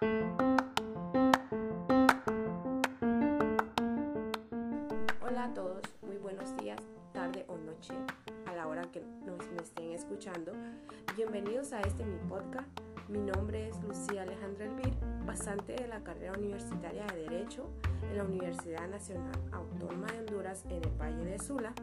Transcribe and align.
Hola 0.00 0.14
a 5.44 5.52
todos, 5.52 5.82
muy 6.00 6.16
buenos 6.16 6.56
días, 6.56 6.78
tarde 7.12 7.44
o 7.48 7.58
noche, 7.58 7.92
a 8.46 8.56
la 8.56 8.66
hora 8.66 8.90
que 8.90 9.02
nos 9.26 9.46
me 9.50 9.60
estén 9.60 9.92
escuchando. 9.92 10.52
Bienvenidos 11.16 11.74
a 11.74 11.82
este 11.82 12.06
mi 12.06 12.16
podcast. 12.30 12.66
Mi 13.10 13.18
nombre 13.18 13.68
es 13.68 13.78
Lucía 13.82 14.22
Alejandra 14.22 14.64
Elvir, 14.64 14.94
pasante 15.26 15.74
de 15.74 15.86
la 15.86 16.02
carrera 16.02 16.32
universitaria 16.32 17.04
de 17.04 17.24
Derecho 17.24 17.68
en 18.10 18.16
la 18.16 18.24
Universidad 18.24 18.88
Nacional 18.88 19.38
Autónoma 19.52 20.06
de 20.12 20.20
Honduras 20.20 20.64
en 20.70 20.82
el 20.82 20.98
Valle 20.98 21.26
de 21.26 21.38
Sula. 21.38 21.74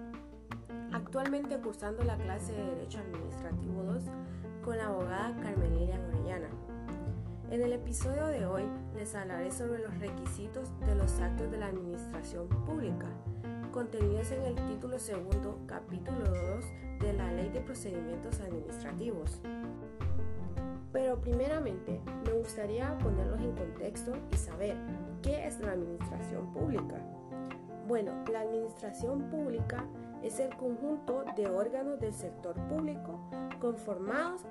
Actualmente 0.91 1.59
cursando 1.59 2.03
la 2.03 2.17
clase 2.17 2.53
de 2.53 2.65
Derecho 2.65 2.97
Administrativo 2.97 3.83
2 3.83 4.03
con 4.65 4.75
la 4.75 4.87
abogada 4.87 5.35
Carmelilia 5.39 5.99
Orellana. 5.99 6.49
En 7.49 7.61
el 7.61 7.71
episodio 7.71 8.25
de 8.27 8.45
hoy 8.45 8.63
les 8.93 9.15
hablaré 9.15 9.51
sobre 9.51 9.79
los 9.79 9.97
requisitos 9.99 10.69
de 10.81 10.95
los 10.95 11.17
actos 11.21 11.49
de 11.49 11.57
la 11.57 11.67
administración 11.67 12.49
pública, 12.65 13.07
contenidos 13.71 14.31
en 14.31 14.41
el 14.41 14.55
título 14.67 14.99
segundo, 14.99 15.57
capítulo 15.65 16.25
2 16.25 16.65
de 16.99 17.13
la 17.13 17.31
Ley 17.31 17.47
de 17.47 17.61
Procedimientos 17.61 18.41
Administrativos. 18.41 19.39
Pero 20.91 21.21
primeramente 21.21 22.01
me 22.25 22.33
gustaría 22.33 22.97
ponerlos 22.97 23.39
en 23.39 23.55
contexto 23.55 24.11
y 24.33 24.35
saber 24.35 24.75
qué 25.21 25.47
es 25.47 25.57
la 25.61 25.71
administración 25.71 26.51
pública. 26.51 27.01
Bueno, 27.87 28.11
la 28.29 28.41
administración 28.41 29.29
pública 29.29 29.85
es 30.21 30.41
el 30.41 30.53
conjunto 30.57 31.23
de 31.37 31.47
órganos 31.49 31.97
del 32.01 32.13
sector 32.13 32.55
público 32.67 33.21
conformados 33.61 34.41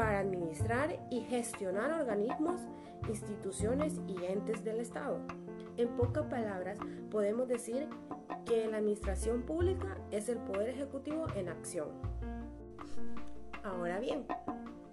para 0.00 0.20
administrar 0.20 0.98
y 1.10 1.20
gestionar 1.20 1.92
organismos, 1.92 2.58
instituciones 3.06 4.00
y 4.06 4.24
entes 4.24 4.64
del 4.64 4.80
Estado. 4.80 5.18
En 5.76 5.88
pocas 5.88 6.24
palabras, 6.24 6.78
podemos 7.10 7.46
decir 7.48 7.86
que 8.46 8.66
la 8.66 8.78
administración 8.78 9.42
pública 9.42 9.98
es 10.10 10.30
el 10.30 10.38
poder 10.38 10.70
ejecutivo 10.70 11.26
en 11.36 11.50
acción. 11.50 11.88
Ahora 13.62 14.00
bien, 14.00 14.24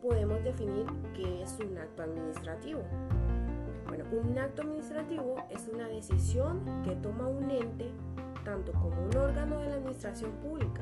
podemos 0.02 0.44
definir 0.44 0.86
qué 1.16 1.42
es 1.42 1.58
un 1.58 1.78
acto 1.78 2.04
administrativo. 2.04 2.82
Bueno, 3.88 4.04
un 4.12 4.38
acto 4.38 4.64
administrativo 4.64 5.38
es 5.50 5.70
una 5.70 5.88
decisión 5.88 6.66
que 6.84 6.98
toma 6.98 7.30
un 7.30 7.50
ente, 7.50 7.92
tanto 8.44 8.74
como 8.74 9.06
un 9.06 9.16
órgano 9.16 9.58
de 9.62 9.70
la 9.70 9.76
administración 9.76 10.32
pública, 10.42 10.82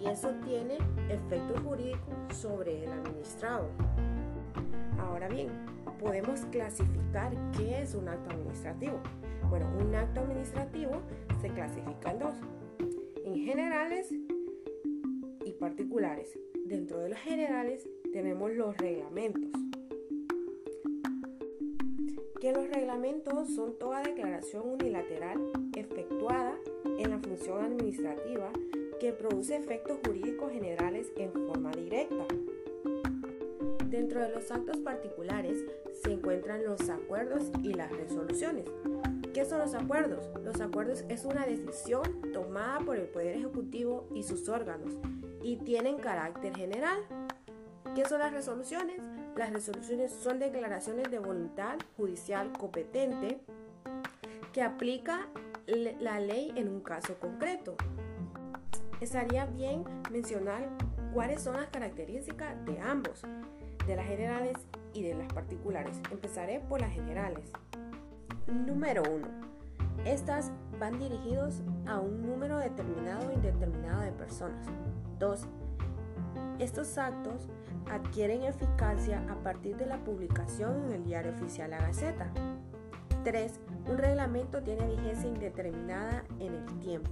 y 0.00 0.06
eso 0.06 0.30
tiene 0.44 0.78
efectos 1.08 1.60
jurídicos 1.60 2.14
sobre 2.30 2.84
el 2.84 2.92
administrado. 2.92 3.68
Ahora 4.98 5.28
bien, 5.28 5.48
podemos 5.98 6.40
clasificar 6.46 7.32
qué 7.56 7.82
es 7.82 7.94
un 7.94 8.08
acto 8.08 8.30
administrativo. 8.30 9.00
Bueno, 9.48 9.70
un 9.80 9.94
acto 9.94 10.20
administrativo 10.20 11.02
se 11.40 11.48
clasifica 11.48 12.10
en 12.10 12.18
dos, 12.18 12.34
en 13.24 13.34
generales 13.44 14.12
y 15.44 15.52
particulares. 15.52 16.38
Dentro 16.66 16.98
de 16.98 17.10
los 17.10 17.18
generales 17.18 17.88
tenemos 18.12 18.52
los 18.52 18.76
reglamentos. 18.76 19.52
Que 22.40 22.52
los 22.52 22.68
reglamentos 22.68 23.54
son 23.54 23.78
toda 23.78 24.02
declaración 24.02 24.68
unilateral 24.68 25.40
efectuada 25.76 26.54
en 26.98 27.10
la 27.10 27.18
función 27.18 27.64
administrativa 27.64 28.50
que 28.98 29.12
produce 29.12 29.56
efectos 29.56 29.98
jurídicos 30.04 30.52
generales 30.52 31.12
en 31.16 31.32
forma 31.32 31.70
directa. 31.72 32.24
Dentro 33.86 34.20
de 34.20 34.30
los 34.30 34.50
actos 34.50 34.78
particulares 34.78 35.64
se 36.02 36.12
encuentran 36.12 36.64
los 36.64 36.88
acuerdos 36.88 37.50
y 37.62 37.74
las 37.74 37.90
resoluciones. 37.92 38.64
¿Qué 39.32 39.44
son 39.44 39.58
los 39.58 39.74
acuerdos? 39.74 40.30
Los 40.42 40.60
acuerdos 40.60 41.04
es 41.08 41.24
una 41.24 41.46
decisión 41.46 42.02
tomada 42.32 42.80
por 42.80 42.96
el 42.96 43.06
Poder 43.06 43.36
Ejecutivo 43.36 44.08
y 44.14 44.22
sus 44.22 44.48
órganos 44.48 44.94
y 45.42 45.56
tienen 45.58 45.98
carácter 45.98 46.56
general. 46.56 46.98
¿Qué 47.94 48.04
son 48.06 48.20
las 48.20 48.32
resoluciones? 48.32 49.00
Las 49.36 49.52
resoluciones 49.52 50.12
son 50.12 50.38
declaraciones 50.38 51.10
de 51.10 51.18
voluntad 51.18 51.78
judicial 51.96 52.52
competente 52.52 53.40
que 54.52 54.62
aplica 54.62 55.28
la 56.00 56.18
ley 56.18 56.52
en 56.56 56.68
un 56.68 56.80
caso 56.80 57.14
concreto 57.20 57.76
estaría 59.00 59.46
bien 59.46 59.84
mencionar 60.10 60.68
cuáles 61.12 61.42
son 61.42 61.56
las 61.56 61.68
características 61.68 62.64
de 62.64 62.80
ambos, 62.80 63.22
de 63.86 63.96
las 63.96 64.06
generales 64.06 64.56
y 64.92 65.02
de 65.02 65.14
las 65.14 65.32
particulares. 65.32 66.00
Empezaré 66.10 66.60
por 66.60 66.80
las 66.80 66.92
generales. 66.92 67.50
Número 68.46 69.02
1. 69.02 69.26
Estas 70.04 70.52
van 70.78 70.98
dirigidos 70.98 71.62
a 71.86 71.98
un 71.98 72.22
número 72.22 72.58
determinado 72.58 73.28
o 73.28 73.32
indeterminado 73.32 74.02
de 74.02 74.12
personas. 74.12 74.66
2. 75.18 75.46
Estos 76.58 76.96
actos 76.96 77.48
adquieren 77.90 78.42
eficacia 78.42 79.24
a 79.30 79.34
partir 79.42 79.76
de 79.76 79.86
la 79.86 80.02
publicación 80.04 80.84
en 80.86 80.92
el 80.92 81.04
diario 81.04 81.32
oficial 81.32 81.70
La 81.70 81.78
Gaceta. 81.78 82.30
3. 83.24 83.60
Un 83.88 83.98
reglamento 83.98 84.62
tiene 84.62 84.86
vigencia 84.86 85.28
indeterminada 85.28 86.24
en 86.38 86.54
el 86.54 86.78
tiempo. 86.78 87.10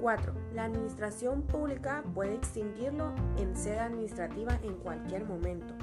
4. 0.00 0.32
La 0.54 0.64
administración 0.64 1.42
pública 1.42 2.02
puede 2.14 2.34
extinguirlo 2.34 3.12
en 3.38 3.56
sede 3.56 3.80
administrativa 3.80 4.58
en 4.62 4.74
cualquier 4.76 5.24
momento. 5.24 5.74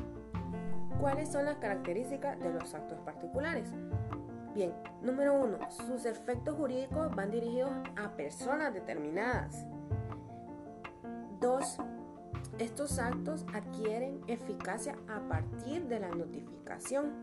¿Cuáles 1.00 1.32
son 1.32 1.46
las 1.46 1.58
características 1.58 2.40
de 2.40 2.54
los 2.54 2.74
actos 2.74 3.00
particulares? 3.00 3.70
Bien, 4.54 4.74
número 5.02 5.34
1. 5.34 5.58
Sus 5.88 6.06
efectos 6.06 6.56
jurídicos 6.56 7.16
van 7.16 7.32
dirigidos 7.32 7.72
a 7.96 8.10
personas 8.16 8.74
determinadas. 8.74 9.66
2. 11.40 11.78
Estos 12.60 13.00
actos 13.00 13.46
adquieren 13.54 14.22
eficacia 14.28 14.96
a 15.08 15.28
partir 15.28 15.88
de 15.88 16.00
la 16.00 16.10
notificación. 16.10 17.14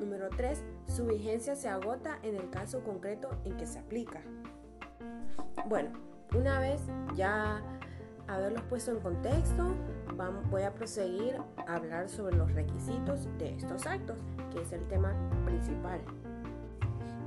Número 0.00 0.28
3. 0.30 0.64
Su 0.86 1.06
vigencia 1.06 1.54
se 1.54 1.68
agota 1.68 2.18
en 2.22 2.34
el 2.34 2.50
caso 2.50 2.82
concreto 2.82 3.30
en 3.44 3.56
que 3.56 3.66
se 3.66 3.78
aplica. 3.78 4.22
Bueno, 5.68 5.90
una 6.34 6.60
vez 6.60 6.80
ya 7.14 7.62
haberlos 8.26 8.62
puesto 8.70 8.90
en 8.90 9.00
contexto, 9.00 9.74
voy 10.50 10.62
a 10.62 10.72
proseguir 10.72 11.36
a 11.66 11.74
hablar 11.74 12.08
sobre 12.08 12.38
los 12.38 12.50
requisitos 12.54 13.28
de 13.36 13.54
estos 13.54 13.86
actos, 13.86 14.16
que 14.50 14.62
es 14.62 14.72
el 14.72 14.88
tema 14.88 15.12
principal. 15.44 16.00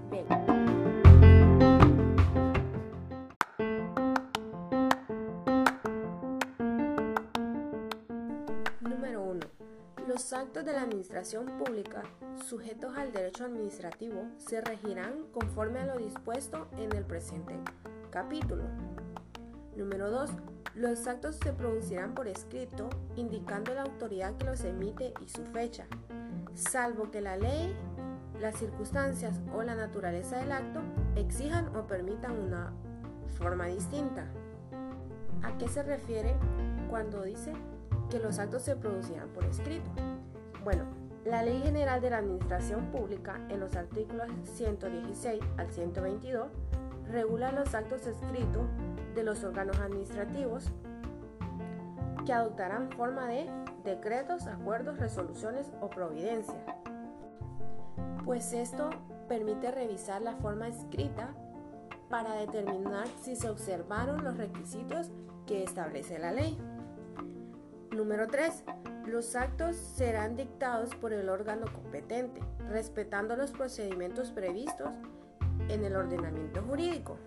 Bien. 0.10 0.26
Número 8.82 9.22
1. 9.22 9.40
Los 10.08 10.34
actos 10.34 10.66
de 10.66 10.74
la 10.74 10.82
administración 10.82 11.46
pública 11.60 12.02
sujetos 12.44 12.98
al 12.98 13.12
derecho 13.12 13.46
administrativo 13.46 14.26
se 14.38 14.62
regirán 14.62 15.28
conforme 15.32 15.80
a 15.80 15.86
lo 15.86 15.98
dispuesto 15.98 16.68
en 16.80 16.92
el 16.96 17.06
presente 17.06 17.54
capítulo. 18.12 18.66
Número 19.76 20.12
2. 20.12 20.30
Los 20.76 21.08
actos 21.08 21.38
se 21.38 21.54
producirán 21.54 22.14
por 22.14 22.28
escrito, 22.28 22.90
indicando 23.16 23.74
la 23.74 23.84
autoridad 23.84 24.36
que 24.36 24.46
los 24.46 24.64
emite 24.64 25.14
y 25.22 25.28
su 25.28 25.44
fecha, 25.46 25.88
salvo 26.54 27.10
que 27.10 27.22
la 27.22 27.38
ley, 27.38 27.76
las 28.40 28.58
circunstancias 28.58 29.40
o 29.54 29.64
la 29.64 29.76
naturaleza 29.76 30.38
del 30.38 30.52
acto 30.52 30.82
exijan 31.16 31.76
o 31.76 31.88
permitan 31.88 32.38
una 32.38 32.74
forma 33.38 33.66
distinta. 33.68 34.26
¿A 35.44 35.58
qué 35.58 35.68
se 35.68 35.82
refiere 35.82 36.36
cuando 36.90 37.24
dice 37.24 37.54
que 38.10 38.20
los 38.20 38.40
actos 38.40 38.62
se 38.62 38.76
producirán 38.76 39.30
por 39.30 39.46
escrito? 39.46 39.90
Bueno, 40.64 40.84
la 41.26 41.44
Ley 41.44 41.62
General 41.62 42.02
de 42.02 42.10
la 42.10 42.18
Administración 42.18 42.92
Pública 42.92 43.40
en 43.50 43.60
los 43.60 43.76
artículos 43.76 44.28
116 44.44 45.42
al 45.58 45.72
122 45.72 46.48
regula 47.10 47.52
los 47.52 47.74
actos 47.74 48.06
escritos 48.08 48.68
de 49.16 49.24
los 49.24 49.44
órganos 49.44 49.78
administrativos 49.80 50.72
que 52.26 52.34
adoptarán 52.34 52.92
forma 52.92 53.28
de 53.28 53.50
decretos, 53.84 54.48
acuerdos, 54.48 55.00
resoluciones 55.00 55.72
o 55.82 55.90
providencias. 55.90 56.64
Pues 58.26 58.54
esto 58.54 58.90
permite 59.28 59.72
revisar 59.72 60.22
la 60.22 60.36
forma 60.36 60.68
escrita 60.68 61.34
para 62.10 62.36
determinar 62.36 63.08
si 63.22 63.36
se 63.36 63.50
observaron 63.50 64.24
los 64.24 64.38
requisitos 64.38 65.10
que 65.48 65.64
establece 65.64 66.20
la 66.20 66.32
ley. 66.32 66.58
Número 67.92 68.28
3. 68.28 68.64
Los 69.08 69.36
actos 69.36 69.76
serán 69.76 70.36
dictados 70.36 70.94
por 70.96 71.12
el 71.14 71.30
órgano 71.30 71.66
competente, 71.74 72.42
respetando 72.70 73.36
los 73.36 73.52
procedimientos 73.52 74.32
previstos 74.32 74.94
en 75.70 75.84
el 75.86 75.96
ordenamiento 75.96 76.62
jurídico. 76.64 77.18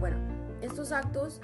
Bueno, 0.00 0.16
estos 0.60 0.92
actos 0.92 1.40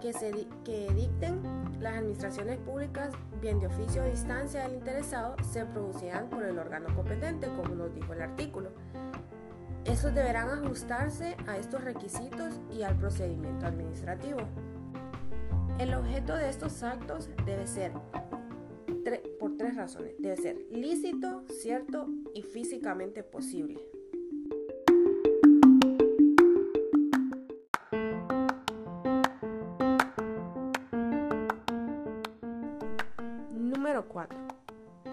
que, 0.00 0.12
se, 0.12 0.46
que 0.64 0.92
dicten 0.94 1.42
las 1.80 1.96
administraciones 1.96 2.58
públicas, 2.58 3.12
bien 3.40 3.60
de 3.60 3.66
oficio 3.66 4.02
o 4.02 4.06
distancia 4.06 4.62
del 4.62 4.74
interesado, 4.74 5.36
se 5.42 5.64
producirán 5.64 6.28
por 6.28 6.44
el 6.44 6.58
órgano 6.58 6.94
competente, 6.94 7.48
como 7.56 7.74
nos 7.74 7.94
dijo 7.94 8.12
el 8.12 8.22
artículo. 8.22 8.70
Estos 9.84 10.14
deberán 10.14 10.50
ajustarse 10.50 11.36
a 11.46 11.56
estos 11.56 11.82
requisitos 11.82 12.60
y 12.70 12.82
al 12.82 12.96
procedimiento 12.96 13.66
administrativo. 13.66 14.40
El 15.78 15.94
objeto 15.94 16.34
de 16.34 16.50
estos 16.50 16.82
actos 16.82 17.30
debe 17.46 17.66
ser, 17.66 17.92
por 19.38 19.56
tres 19.56 19.76
razones, 19.76 20.14
debe 20.18 20.36
ser 20.36 20.58
lícito, 20.70 21.44
cierto 21.48 22.08
y 22.34 22.42
físicamente 22.42 23.22
posible. 23.22 23.80
4. 34.18 34.36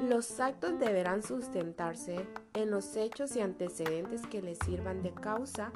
Los 0.09 0.39
actos 0.39 0.79
deberán 0.79 1.21
sustentarse 1.21 2.25
en 2.55 2.71
los 2.71 2.97
hechos 2.97 3.35
y 3.35 3.41
antecedentes 3.41 4.25
que 4.25 4.41
les 4.41 4.57
sirvan 4.65 5.03
de 5.03 5.13
causa 5.13 5.71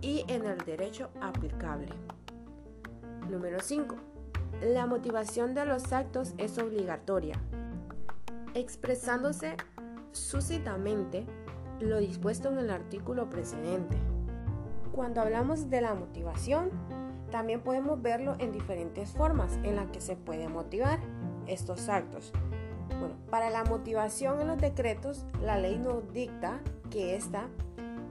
y 0.00 0.24
en 0.28 0.46
el 0.46 0.58
derecho 0.58 1.10
aplicable. 1.20 1.88
Número 3.28 3.58
5. 3.58 3.96
La 4.62 4.86
motivación 4.86 5.54
de 5.54 5.64
los 5.64 5.92
actos 5.92 6.34
es 6.38 6.56
obligatoria, 6.58 7.34
expresándose 8.54 9.56
súcitamente 10.12 11.26
lo 11.80 11.98
dispuesto 11.98 12.48
en 12.48 12.58
el 12.58 12.70
artículo 12.70 13.28
precedente. 13.28 13.96
Cuando 14.92 15.20
hablamos 15.20 15.68
de 15.68 15.80
la 15.80 15.94
motivación, 15.94 16.70
también 17.32 17.60
podemos 17.60 18.00
verlo 18.00 18.36
en 18.38 18.52
diferentes 18.52 19.10
formas 19.10 19.58
en 19.64 19.74
las 19.74 19.88
que 19.88 20.00
se 20.00 20.14
puede 20.14 20.48
motivar 20.48 21.00
estos 21.48 21.88
actos. 21.88 22.32
Bueno, 22.98 23.14
para 23.30 23.50
la 23.50 23.64
motivación 23.64 24.40
en 24.40 24.48
los 24.48 24.58
decretos, 24.58 25.24
la 25.40 25.56
ley 25.56 25.78
nos 25.78 26.12
dicta 26.12 26.60
que 26.90 27.14
esta 27.14 27.48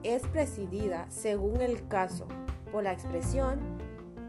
es 0.04 0.26
presidida, 0.28 1.06
según 1.10 1.62
el 1.62 1.88
caso, 1.88 2.28
por 2.72 2.84
la 2.84 2.94
expresión 2.94 3.60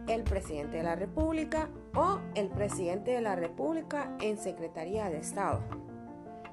el 0.08 0.22
presidente 0.22 0.78
de 0.78 0.82
la 0.82 0.96
República 0.96 1.68
o 1.94 2.18
el 2.34 2.48
presidente 2.48 3.10
de 3.12 3.20
la 3.20 3.36
República 3.36 4.16
en 4.20 4.38
Secretaría 4.38 5.10
de 5.10 5.18
Estado, 5.18 5.60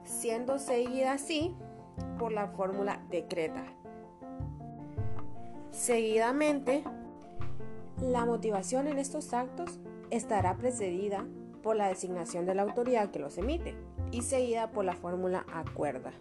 siendo 0.03 0.59
seguida 0.59 1.13
así 1.13 1.55
por 2.19 2.31
la 2.31 2.47
fórmula 2.49 3.01
decreta. 3.09 3.63
Seguidamente, 5.71 6.83
la 8.01 8.25
motivación 8.25 8.87
en 8.87 8.99
estos 8.99 9.33
actos 9.33 9.79
estará 10.09 10.57
precedida 10.57 11.25
por 11.63 11.75
la 11.75 11.87
designación 11.87 12.45
de 12.45 12.55
la 12.55 12.63
autoridad 12.63 13.09
que 13.09 13.19
los 13.19 13.37
emite 13.37 13.75
y 14.11 14.21
seguida 14.21 14.71
por 14.71 14.85
la 14.85 14.93
fórmula 14.93 15.45
acuerda. 15.51 16.11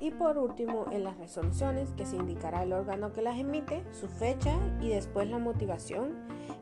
Y 0.00 0.10
por 0.10 0.36
último, 0.36 0.86
en 0.90 1.04
las 1.04 1.16
resoluciones 1.16 1.90
que 1.96 2.04
se 2.04 2.16
indicará 2.16 2.62
el 2.62 2.72
órgano 2.72 3.12
que 3.12 3.22
las 3.22 3.38
emite, 3.38 3.82
su 3.92 4.08
fecha 4.08 4.54
y 4.80 4.88
después 4.90 5.28
la 5.30 5.38
motivación 5.38 6.14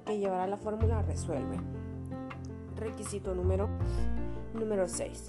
que 0.07 0.19
llevará 0.19 0.47
la 0.47 0.57
fórmula 0.57 1.03
resuelve. 1.03 1.59
Requisito 2.77 3.35
número, 3.35 3.69
número 4.55 4.87
6. 4.87 5.29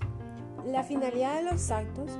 La 0.65 0.83
finalidad 0.83 1.35
de 1.35 1.51
los 1.51 1.71
actos 1.71 2.12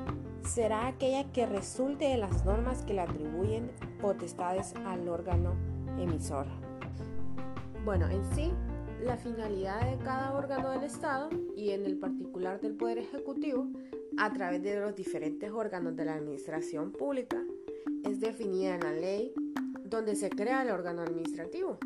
será 0.42 0.88
aquella 0.88 1.32
que 1.32 1.46
resulte 1.46 2.06
de 2.06 2.18
las 2.18 2.46
normas 2.46 2.84
que 2.84 2.94
le 2.94 3.02
atribuyen 3.02 3.72
potestades 4.02 4.74
al 4.86 5.08
órgano 5.08 5.54
emisor. 6.00 6.46
Bueno, 7.84 8.08
en 8.10 8.24
sí, 8.34 8.52
la 9.06 9.18
finalidad 9.18 9.82
de 9.82 10.04
cada 10.04 10.34
órgano 10.34 10.72
del 10.72 10.84
Estado 10.84 11.30
y 11.56 11.70
en 11.72 11.86
el 11.86 11.98
particular 11.98 12.60
del 12.60 12.76
Poder 12.76 12.98
Ejecutivo 12.98 13.68
a 14.18 14.34
través 14.34 14.64
de 14.64 14.80
los 14.80 14.96
diferentes 14.96 15.52
órganos 15.52 15.96
de 15.96 16.06
la 16.06 16.16
administración 16.16 16.92
pública 16.92 17.44
es 18.04 18.20
definida 18.20 18.74
en 18.74 18.82
la 18.82 18.94
ley 18.94 19.32
donde 19.84 20.16
se 20.16 20.30
crea 20.30 20.64
el 20.64 20.72
órgano 20.72 21.04
administrativo. 21.04 21.78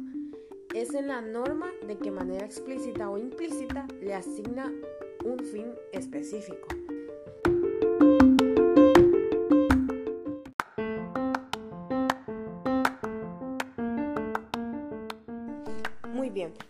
Es 0.74 0.94
en 0.94 1.07
la 1.07 1.19
norma 1.21 1.69
de 1.86 1.98
que 1.98 2.10
manera 2.10 2.45
explícita 2.45 3.10
o 3.10 3.18
implícita 3.18 3.86
le 4.01 4.13
asigna 4.13 4.71
un 5.25 5.39
fin 5.39 5.74
específico. 5.92 6.79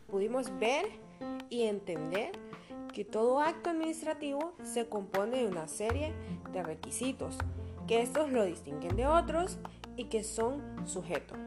Pudimos 0.08 0.58
ver 0.60 0.86
y 1.50 1.64
entender 1.64 2.32
que 2.94 3.06
todo 3.06 3.40
acto 3.40 3.70
administrativo 3.70 4.54
se 4.64 4.88
compone 4.88 5.38
de 5.38 5.48
una 5.48 5.68
serie 5.68 6.14
de 6.52 6.64
requisitos, 6.64 7.38
que 7.88 8.02
estos 8.02 8.32
lo 8.32 8.46
distinguen 8.46 8.96
de 8.96 9.08
otros 9.08 9.58
y 9.96 10.06
que 10.06 10.24
son 10.24 10.62
sujetos. 10.88 11.38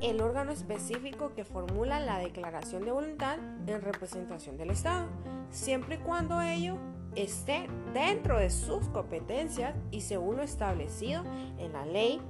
El 0.00 0.20
órgano 0.20 0.52
específico 0.52 1.32
que 1.34 1.44
formula 1.44 1.98
la 1.98 2.18
declaración 2.18 2.84
de 2.84 2.92
voluntad 2.92 3.38
en 3.66 3.82
representación 3.82 4.56
del 4.56 4.70
Estado, 4.70 5.08
siempre 5.50 5.96
y 5.96 5.98
cuando 5.98 6.40
ello 6.40 6.76
esté 7.16 7.66
dentro 7.92 8.38
de 8.38 8.50
sus 8.50 8.88
competencias 8.88 9.74
y 9.90 10.02
según 10.02 10.36
lo 10.36 10.42
establecido 10.42 11.24
en 11.58 11.72
la 11.72 11.84
ley, 11.84 12.20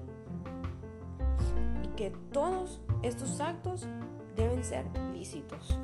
y 1.85 1.89
que 1.89 2.11
todos 2.33 2.81
estos 3.03 3.41
actos 3.41 3.87
deben 4.39 4.65
ser 4.65 4.87
lícitos. 5.13 5.79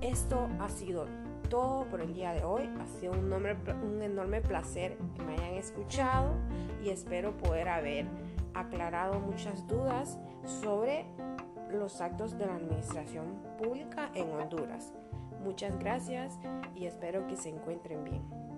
Esto 0.00 0.48
ha 0.58 0.68
sido 0.68 1.06
todo 1.48 1.84
por 1.84 2.00
el 2.00 2.14
día 2.14 2.32
de 2.32 2.42
hoy. 2.44 2.68
Ha 2.80 2.86
sido 2.86 3.12
un, 3.12 3.32
un 3.32 4.02
enorme 4.02 4.40
placer 4.40 4.96
que 5.14 5.22
me 5.22 5.34
hayan 5.34 5.54
escuchado 5.54 6.34
y 6.82 6.90
espero 6.90 7.36
poder 7.36 7.68
haber 7.68 8.06
aclarado 8.54 9.20
muchas 9.20 9.66
dudas 9.68 10.18
sobre 10.44 11.06
los 11.70 12.00
actos 12.00 12.36
de 12.36 12.46
la 12.46 12.56
administración 12.56 13.42
pública 13.58 14.10
en 14.14 14.30
Honduras. 14.30 14.92
Muchas 15.42 15.78
gracias 15.78 16.38
y 16.74 16.86
espero 16.86 17.26
que 17.26 17.36
se 17.36 17.50
encuentren 17.50 18.04
bien. 18.04 18.51